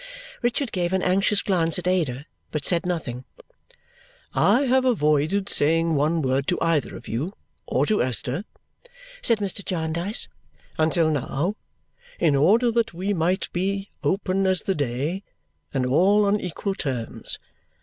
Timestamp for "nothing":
2.87-3.23